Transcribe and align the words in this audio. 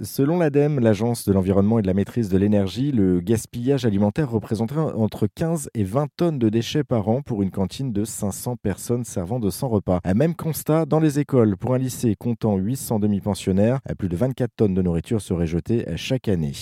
Selon 0.00 0.38
l'ADEME, 0.38 0.78
l'Agence 0.78 1.24
de 1.24 1.32
l'environnement 1.32 1.80
et 1.80 1.82
de 1.82 1.88
la 1.88 1.92
maîtrise 1.92 2.28
de 2.28 2.38
l'énergie, 2.38 2.92
le 2.92 3.18
gaspillage 3.18 3.84
alimentaire 3.84 4.30
représenterait 4.30 4.92
entre 4.94 5.26
15 5.26 5.70
et 5.74 5.82
20 5.82 6.06
tonnes 6.16 6.38
de 6.38 6.48
déchets 6.48 6.84
par 6.84 7.08
an 7.08 7.20
pour 7.20 7.42
une 7.42 7.50
cantine 7.50 7.92
de 7.92 8.04
500 8.04 8.54
personnes 8.62 9.02
servant 9.02 9.40
de 9.40 9.50
100 9.50 9.68
repas. 9.68 9.98
Un 10.04 10.14
même 10.14 10.36
constat 10.36 10.86
dans 10.86 11.00
les 11.00 11.18
écoles. 11.18 11.56
Pour 11.56 11.74
un 11.74 11.78
lycée 11.78 12.14
comptant 12.14 12.56
800 12.56 13.00
demi-pensionnaires, 13.00 13.80
plus 13.98 14.08
de 14.08 14.14
24 14.14 14.52
tonnes 14.54 14.74
de 14.74 14.82
nourriture 14.82 15.20
seraient 15.20 15.48
jetées 15.48 15.84
chaque 15.96 16.28
année. 16.28 16.52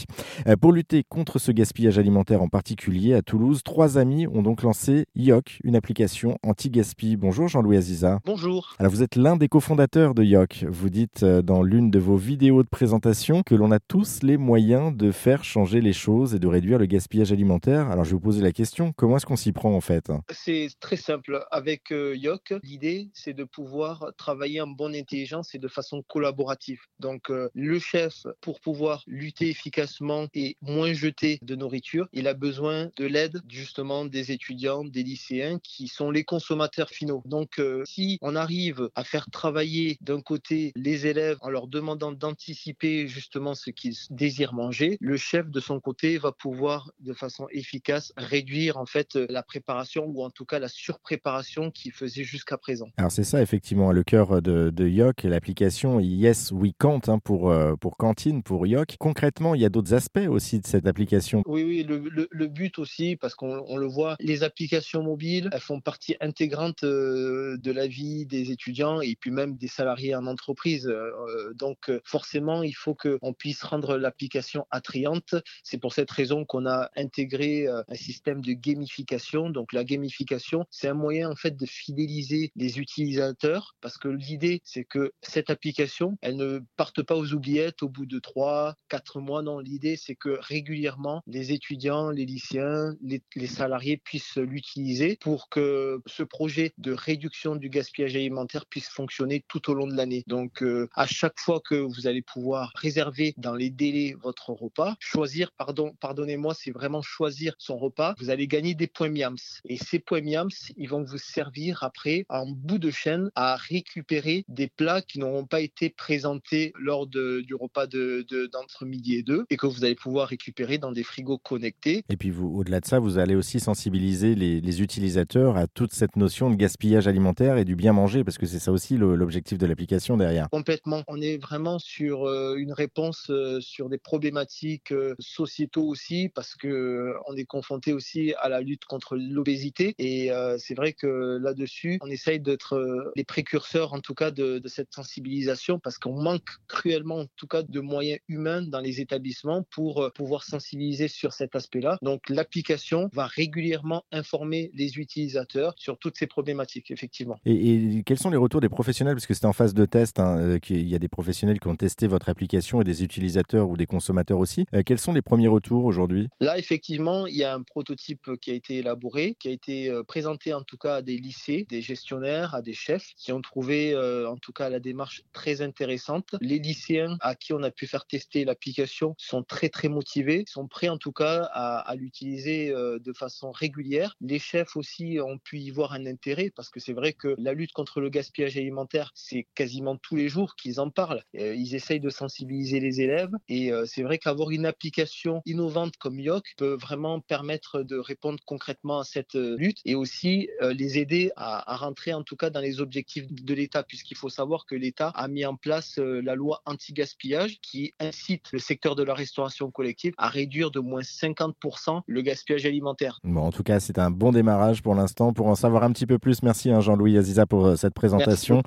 Pour 0.63 0.73
lutter 0.73 1.05
contre 1.07 1.39
ce 1.39 1.53
gaspillage 1.53 1.99
alimentaire 1.99 2.41
en 2.41 2.49
particulier, 2.49 3.13
à 3.13 3.21
Toulouse, 3.21 3.61
trois 3.63 3.99
amis 3.99 4.27
ont 4.27 4.41
donc 4.41 4.63
lancé 4.63 5.05
YOC, 5.15 5.59
une 5.63 5.77
application 5.77 6.39
anti-gaspi. 6.43 7.17
Bonjour 7.17 7.49
Jean-Louis 7.49 7.77
Aziza. 7.77 8.21
Bonjour. 8.25 8.77
Alors 8.79 8.93
vous 8.93 9.03
êtes 9.03 9.17
l'un 9.17 9.37
des 9.37 9.49
cofondateurs 9.49 10.15
de 10.15 10.25
YOC. 10.25 10.65
Vous 10.71 10.89
dites 10.89 11.23
euh, 11.23 11.43
dans 11.43 11.63
l'une 11.63 11.91
de 11.91 11.99
vos 11.99 12.17
vidéos 12.17 12.63
de 12.63 12.69
présentation 12.69 13.26
que 13.27 13.57
l'on 13.57 13.73
a 13.73 13.81
tous 13.81 14.23
les 14.23 14.37
moyens 14.37 14.97
de 14.97 15.11
faire 15.11 15.43
changer 15.43 15.81
les 15.81 15.93
choses 15.93 16.33
et 16.37 16.39
de 16.39 16.47
réduire 16.47 16.79
le 16.79 16.87
gaspillage 16.87 17.33
alimentaire. 17.33 17.91
Alors 17.91 18.05
je 18.05 18.11
vais 18.11 18.15
vous 18.15 18.21
poser 18.21 18.41
la 18.41 18.53
question, 18.53 18.93
comment 18.93 19.17
est-ce 19.17 19.27
qu'on 19.27 19.35
s'y 19.35 19.51
prend 19.51 19.75
en 19.75 19.81
fait? 19.81 20.13
C'est 20.31 20.69
très 20.79 20.95
simple. 20.95 21.45
Avec 21.51 21.91
euh, 21.91 22.15
YOC, 22.17 22.55
l'idée 22.63 23.11
c'est 23.15 23.35
de 23.35 23.43
pouvoir 23.43 24.13
travailler 24.17 24.61
en 24.61 24.69
bonne 24.69 24.95
intelligence 24.95 25.57
et 25.57 25.59
de 25.59 25.67
façon 25.67 26.05
collaborative. 26.07 26.79
Donc 27.01 27.31
euh, 27.31 27.49
le 27.53 27.81
chef, 27.81 28.27
pour 28.41 28.61
pouvoir 28.61 29.03
lutter 29.09 29.49
efficacement 29.49 30.29
et 30.33 30.57
moins 30.61 30.93
jeter 30.93 31.41
de 31.43 31.57
nourriture, 31.57 32.07
il 32.13 32.29
a 32.29 32.35
besoin 32.35 32.91
de 32.97 33.07
l'aide 33.07 33.43
justement 33.49 34.05
des 34.05 34.31
étudiants, 34.31 34.85
des 34.85 35.03
lycéens 35.03 35.59
qui 35.59 35.89
sont 35.89 36.13
les 36.13 36.23
consommateurs 36.23 36.91
finaux. 36.91 37.23
Donc 37.27 37.61
si 37.87 38.19
on 38.23 38.37
arrive 38.37 38.89
à 38.95 39.03
faire 39.03 39.29
travailler 39.33 39.99
d'un 40.01 40.21
côté 40.21 40.73
les 40.77 41.09
élèves 41.09 41.39
en 41.41 41.51
leur 41.51 41.67
demandant 41.67 42.13
d'anticiper 42.13 43.09
justement 43.17 43.55
ce 43.55 43.71
qu'ils 43.71 43.97
désirent 44.11 44.55
manger, 44.55 44.99
le 45.01 45.17
chef 45.17 45.49
de 45.49 45.61
son 45.61 45.81
côté 45.81 46.19
va 46.19 46.33
pouvoir 46.33 46.93
de 47.01 47.15
façon 47.15 47.47
efficace 47.51 48.13
réduire 48.17 48.77
en 48.77 48.87
fait 48.87 49.15
la 49.15 49.43
préparation 49.43 50.05
ou 50.07 50.23
en 50.23 50.31
tout 50.31 50.45
cas 50.45 50.59
la 50.59 50.69
surpréparation 50.69 51.71
qu'il 51.71 51.93
faisait 51.93 52.25
jusqu'à 52.25 52.59
présent. 52.59 52.89
Alors 52.99 53.11
c'est 53.11 53.25
ça 53.25 53.41
effectivement 53.41 53.93
le 53.93 54.05
cœur 54.05 54.43
de, 54.43 54.71
de 54.71 54.87
Yoc, 54.87 55.23
l'application 55.23 55.99
Yes 56.01 56.53
We 56.53 56.73
Count 56.79 57.01
hein, 57.09 57.19
pour, 57.19 57.51
euh, 57.51 57.75
pour 57.77 57.97
cantine, 57.97 58.43
pour 58.43 58.67
Yoc. 58.67 58.97
Concrètement, 58.99 59.55
il 59.55 59.61
y 59.61 59.65
a 59.65 59.69
d'autres 59.69 59.95
aspects 59.95 60.29
aussi 60.29 60.61
de 60.61 60.67
cette 60.67 60.87
application. 60.87 61.43
Oui, 61.47 61.63
oui, 61.65 61.83
le, 61.83 62.29
le, 62.31 62.47
but 62.47 62.79
aussi, 62.79 63.17
parce 63.17 63.35
qu'on 63.35 63.77
le 63.77 63.87
voit, 63.87 64.17
les 64.21 64.43
applications 64.43 65.03
mobiles, 65.03 65.49
elles 65.53 65.61
font 65.61 65.81
partie 65.81 66.17
intégrante 66.21 66.85
euh, 66.85 67.57
de 67.59 67.73
la 67.73 67.87
vie 67.87 68.27
des 68.27 68.51
étudiants 68.51 69.01
et 69.01 69.17
puis 69.19 69.31
même 69.31 69.57
des 69.57 69.69
salariés 69.69 70.15
en 70.15 70.27
entreprise. 70.27 70.87
Euh, 70.87 71.53
donc 71.55 71.91
forcément, 72.05 72.63
il 72.63 72.75
faut 72.75 72.95
qu'on 73.07 73.33
puisse 73.33 73.63
rendre 73.63 73.97
l'application 73.97 74.67
attrayante. 74.71 75.35
C'est 75.63 75.79
pour 75.79 75.93
cette 75.93 76.11
raison 76.11 76.45
qu'on 76.45 76.67
a 76.67 76.91
intégré 76.97 77.67
euh, 77.67 77.83
un 77.89 77.95
système 77.95 78.41
de 78.41 78.53
gamification. 78.53 79.51
Donc 79.51 79.73
la 79.73 79.85
gamification, 79.85 80.65
c'est 80.71 80.89
un 80.89 80.95
moyen 80.95 81.31
en 81.31 81.37
fait 81.37 81.57
de 81.57 81.67
fidéliser 81.67 82.53
les 82.57 82.79
utilisateurs 82.79 83.77
parce 83.81 83.99
que 83.99 84.09
l'idée, 84.09 84.61
c'est 84.65 84.85
que 84.85 85.13
cette 85.23 85.51
application, 85.51 86.19
elle 86.23 86.37
ne 86.37 86.61
parte 86.77 87.03
pas 87.03 87.17
aux 87.17 87.33
oubliettes 87.33 87.83
au 87.83 87.89
bout 87.89 88.07
de 88.07 88.19
3, 88.19 88.75
4 88.89 89.21
mois. 89.21 89.43
Non, 89.43 89.59
l'idée, 89.59 89.97
c'est 89.97 90.17
que 90.17 90.39
régulièrement, 90.41 91.23
les 91.27 91.53
étudiants, 91.53 92.11
les 92.11 92.27
lycéens, 92.27 92.95
les, 93.03 93.23
salariés 93.47 93.97
puissent 93.97 94.37
l'utiliser 94.37 95.19
pour 95.21 95.49
que 95.49 96.01
ce 96.07 96.23
projet 96.23 96.73
de 96.79 96.93
réduction 96.93 97.55
du 97.57 97.71
gaspillage 97.71 98.17
alimentaire 98.17 98.67
puisse 98.67 98.89
fonctionner 98.89 99.45
tout 99.49 99.71
au 99.71 99.75
long 99.75 99.87
de 99.87 99.95
l'année. 99.95 100.25
Donc, 100.27 100.63
euh, 100.63 100.89
à 100.95 101.07
chaque 101.07 101.39
fois 101.39 101.61
que 101.65 101.77
vous 101.77 102.07
allez 102.07 102.23
pouvoir 102.23 102.73
réserver 102.75 102.96
dans 103.37 103.55
les 103.55 103.71
délais 103.71 104.15
votre 104.21 104.51
repas, 104.51 104.97
choisir, 105.01 105.53
pardon, 105.53 105.95
pardonnez-moi, 106.01 106.55
c'est 106.55 106.71
vraiment 106.71 107.03
choisir 107.03 107.55
son 107.59 107.77
repas, 107.77 108.15
vous 108.19 108.31
allez 108.31 108.47
gagner 108.47 108.75
des 108.75 108.87
points 108.87 109.09
MIAMS. 109.09 109.61
Et 109.69 109.77
ces 109.77 109.99
points 109.99 110.21
MIAMS, 110.21 110.73
ils 110.77 110.89
vont 110.89 111.03
vous 111.03 111.19
servir 111.19 111.83
après, 111.83 112.25
en 112.29 112.47
bout 112.47 112.79
de 112.79 112.91
chaîne, 112.91 113.31
à 113.35 113.57
récupérer 113.57 114.45
des 114.49 114.69
plats 114.69 115.03
qui 115.03 115.19
n'auront 115.19 115.47
pas 115.47 115.61
été 115.61 115.91
présentés 115.91 116.73
lors 116.79 117.07
de, 117.07 117.43
du 117.47 117.55
repas 117.55 117.87
de, 117.87 118.27
d'entre 118.53 118.85
midi 118.85 119.17
et 119.17 119.23
deux 119.23 119.45
et 119.51 119.57
que 119.57 119.67
vous 119.67 119.85
allez 119.85 119.95
pouvoir 119.95 120.29
récupérer 120.29 120.79
dans 120.79 120.93
des 120.93 121.03
frigos 121.03 121.39
connectés. 121.39 122.05
Et 122.09 122.17
puis, 122.17 122.31
vous, 122.31 122.49
au-delà 122.49 122.81
de 122.81 122.87
ça, 122.87 122.99
vous 122.99 123.19
allez 123.19 123.35
aussi 123.35 123.61
sensibiliser 123.61 124.35
les, 124.35 124.61
les 124.61 124.83
utilisateurs 124.83 125.57
à 125.57 125.67
toute 125.67 125.93
cette 125.93 126.17
notion 126.17 126.51
de 126.51 126.57
gaspillage 126.57 127.09
alimentaire 127.09 127.59
et 127.59 127.65
du 127.65 127.77
bien 127.77 127.93
manger, 127.93 128.25
parce 128.25 128.39
que 128.39 128.47
c'est 128.47 128.59
ça 128.59 128.73
aussi 128.73 128.97
l'objectif 128.97 129.59
de 129.59 129.67
l'application 129.67 130.17
derrière. 130.17 130.49
Complètement. 130.51 131.03
On 131.09 131.21
est 131.21 131.37
vraiment 131.39 131.79
sur 131.79 132.27
euh, 132.27 132.57
une 132.57 132.73
réponse 132.73 132.86
euh, 133.31 133.61
sur 133.61 133.89
des 133.89 133.99
problématiques 133.99 134.93
euh, 134.93 135.15
sociétaux 135.19 135.87
aussi, 135.87 136.29
parce 136.35 136.55
que 136.55 137.15
on 137.27 137.37
est 137.37 137.45
confronté 137.45 137.93
aussi 137.93 138.35
à 138.39 138.49
la 138.49 138.61
lutte 138.61 138.85
contre 138.85 139.17
l'obésité. 139.17 139.95
Et 139.99 140.31
c'est 140.59 140.75
vrai 140.75 140.93
que 140.93 141.39
là-dessus, 141.41 141.99
on 142.03 142.09
essaye 142.09 142.41
d'être 142.41 143.13
les 143.15 143.25
précurseurs, 143.25 143.93
en 143.93 144.01
tout 144.01 144.15
cas, 144.15 144.31
de, 144.31 144.61
cette 144.67 144.93
sensibilisation, 144.93 145.79
parce 145.79 145.99
qu'on 145.99 146.21
manque 146.21 146.49
cruellement, 146.69 147.21
en 147.21 147.27
tout 147.37 147.47
cas, 147.47 147.63
de 147.63 147.81
moyens 147.81 148.19
humains 148.29 148.63
dans 148.63 148.81
les 148.81 149.01
établissements 149.01 149.63
pour 149.71 150.11
pouvoir 150.15 150.45
sensibiliser 150.45 151.09
sur 151.09 151.33
cet 151.33 151.55
aspect-là. 151.57 151.99
Donc, 152.03 152.29
l'application 152.29 153.09
va 153.13 153.27
régulièrement 153.27 154.05
informer 154.13 154.71
les 154.75 154.99
utilisateurs 154.99 155.75
sur 155.77 155.99
toutes 155.99 156.17
ces 156.17 156.27
problématiques, 156.27 156.91
effectivement. 156.91 157.39
Et, 157.45 158.03
quels 158.05 158.19
sont 158.19 158.31
les 158.31 158.37
retours 158.37 158.61
des 158.61 158.69
professionnels? 158.69 159.15
Parce 159.15 159.27
que 159.27 159.35
c'était 159.35 159.47
en 159.47 159.53
phase 159.53 159.75
de 159.75 159.87
test, 159.87 160.19
hein, 160.19 160.59
qu'il 160.61 160.89
y 160.89 160.95
a 160.95 160.99
des 160.99 161.09
professionnels 161.09 161.61
qui 161.61 161.69
ont 161.69 161.77
testé 161.77 162.07
votre 162.07 162.29
application 162.29 162.66
et 162.67 162.85
des 162.85 163.05
utilisateurs 163.05 163.69
ou 163.69 163.77
des 163.77 163.87
consommateurs 163.87 164.39
aussi. 164.39 164.67
Euh, 164.75 164.83
quels 164.85 164.99
sont 164.99 165.13
les 165.13 165.23
premiers 165.23 165.47
retours 165.47 165.85
aujourd'hui? 165.85 166.29
Là, 166.41 166.59
effectivement, 166.59 167.27
il 167.27 167.37
y 167.37 167.45
a 167.45 167.55
un 167.55 167.63
prototype 167.63 168.29
qui 168.41 168.51
a 168.51 168.55
été 168.55 168.79
élaboré, 168.79 169.37
qui 169.39 169.49
a 169.49 169.51
été 169.53 169.89
euh, 169.89 170.03
présenté 170.03 170.53
en 170.53 170.63
tout 170.63 170.77
cas 170.77 170.97
à 170.97 171.03
des 171.03 171.17
lycées, 171.17 171.67
des 171.69 171.81
gestionnaires, 171.81 172.55
à 172.55 172.63
des 172.63 172.73
chefs, 172.73 173.13
qui 173.17 173.33
ont 173.33 173.41
trouvé 173.41 173.95
euh, 173.95 174.29
en 174.29 174.37
tout 174.37 174.53
cas 174.53 174.69
la 174.69 174.81
démarche 174.81 175.23
très 175.33 175.63
intéressante. 175.63 176.35
Les 176.41 176.59
lycéens 176.59 177.17
à 177.21 177.37
qui 177.37 177.53
on 177.53 177.63
a 177.63 177.71
pu 177.71 177.87
faire 177.87 178.07
tester 178.07 178.45
l'application 178.45 179.15
sont 179.17 179.45
très 179.45 179.69
très 179.69 179.89
motivés, 179.89 180.45
sont 180.49 180.67
prêts 180.67 180.89
en 180.89 180.99
tout 180.99 181.13
cas 181.13 181.49
à, 181.53 181.79
à 181.79 181.95
l'utiliser 181.95 182.73
de 182.73 183.13
façon 183.13 183.51
régulière. 183.51 184.17
Les 184.21 184.39
chefs 184.39 184.77
aussi 184.77 185.19
ont 185.25 185.39
pu 185.39 185.59
y 185.59 185.71
voir 185.71 185.93
un 185.93 186.07
intérêt 186.07 186.51
parce 186.55 186.71
que 186.71 186.81
c'est 186.81 186.93
vrai 186.93 187.13
que 187.13 187.35
la 187.39 187.53
lutte 187.53 187.73
contre 187.73 188.01
le 188.01 188.11
gaspillage 188.11 188.57
alimentaire, 188.57 189.13
c'est 189.15 189.47
quasiment 189.55 189.97
tous 189.97 190.17
les 190.17 190.29
jours 190.29 190.57
qu'ils 190.57 190.81
en 190.81 190.91
parlent. 190.91 191.23
ils 191.35 191.75
essayent 191.75 192.01
de 192.01 192.11
sensibiliser 192.11 192.56
les 192.81 193.01
élèves 193.01 193.33
et 193.49 193.71
c'est 193.87 194.03
vrai 194.03 194.19
qu'avoir 194.19 194.51
une 194.51 194.67
application 194.67 195.43
innovante 195.47 195.97
comme 195.99 196.19
Yoc 196.19 196.55
peut 196.57 196.77
vraiment 196.81 197.21
permettre 197.21 197.83
de 197.83 197.97
répondre 197.97 198.39
concrètement 198.45 199.01
à 199.01 199.05
cette 199.05 199.35
lutte 199.35 199.79
et 199.85 199.95
aussi 199.95 200.49
les 200.61 200.99
aider 200.99 201.31
à, 201.37 201.73
à, 201.73 201.77
rentrer 201.77 202.13
en 202.13 202.23
tout 202.23 202.37
cas 202.37 202.51
dans 202.51 202.61
les 202.61 202.81
objectifs 202.81 203.27
de 203.31 203.55
l'État 203.55 203.83
puisqu'il 203.83 204.17
faut 204.17 204.29
savoir 204.29 204.67
que 204.67 204.75
l'État 204.75 205.09
a 205.09 205.29
mis 205.29 205.45
en 205.45 205.57
place 205.57 205.99
la 205.99 206.35
loi 206.35 206.63
anti-gaspillage 206.67 207.59
qui 207.63 207.95
incite 208.01 208.51
le 208.53 208.59
secteur 208.59 208.95
de 208.95 209.03
la 209.03 209.15
restauration 209.15 209.71
collective 209.71 210.15
à 210.19 210.29
réduire 210.29 210.71
de 210.71 210.81
moins 210.81 211.01
50% 211.03 212.03
le 212.07 212.23
gaspillage 212.23 212.67
alimentaire. 212.67 213.21
Bon, 213.25 213.43
en 213.43 213.53
tout 213.53 213.63
cas, 213.63 213.81
c'est 213.81 213.99
un 213.99 214.11
bon 214.11 214.33
démarrage 214.33 214.83
pour 214.83 214.95
l'instant. 214.95 215.33
Pour 215.33 215.49
en 215.49 215.55
savoir 215.55 215.83
un 215.83 215.93
petit 215.93 216.07
peu 216.07 216.19
plus, 216.19 216.43
merci 216.43 216.71
hein, 216.71 216.81
Jean-Louis 216.81 217.19
Aziza 217.19 217.47
pour 217.47 217.77
cette 217.77 217.95
présentation. 217.95 218.63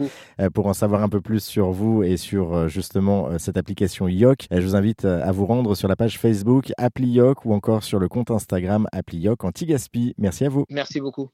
Pour 0.54 0.68
en 0.68 0.74
savoir 0.74 1.04
un 1.04 1.10
peu 1.10 1.22
plus 1.22 1.44
sur 1.44 1.72
vous 1.72 2.04
et 2.04 2.18
sur 2.18 2.68
justement 2.70 3.38
cette 3.38 3.58
application 3.58 3.79
Yoc, 3.82 4.48
je 4.52 4.62
vous 4.62 4.76
invite 4.76 5.06
à 5.06 5.32
vous 5.32 5.46
rendre 5.46 5.76
sur 5.76 5.88
la 5.88 5.96
page 5.96 6.18
Facebook 6.18 6.72
Appli 6.78 7.10
Yoc 7.10 7.46
ou 7.46 7.54
encore 7.54 7.84
sur 7.84 8.00
le 8.00 8.08
compte 8.08 8.32
Instagram 8.32 8.88
Appli 8.92 9.20
Yoc 9.20 9.44
Anti-Gaspi. 9.44 10.16
Merci 10.18 10.46
à 10.46 10.50
vous. 10.50 10.66
Merci 10.70 11.00
beaucoup. 11.00 11.28